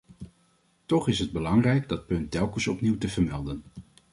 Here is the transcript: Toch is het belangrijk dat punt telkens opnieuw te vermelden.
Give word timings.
Toch 0.85 1.07
is 1.07 1.19
het 1.19 1.31
belangrijk 1.31 1.89
dat 1.89 2.07
punt 2.07 2.31
telkens 2.31 2.67
opnieuw 2.67 2.97
te 2.97 3.07
vermelden. 3.09 3.63